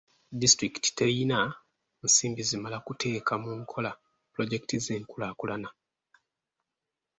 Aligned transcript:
Disitulikiti 0.41 0.89
teyina 0.97 1.37
nsimbi 2.05 2.41
zimala 2.49 2.77
kuteeka 2.85 3.33
mu 3.43 3.51
nkola 3.61 3.91
pulojekiti 4.31 4.75
z'enkulaakulana. 4.85 5.69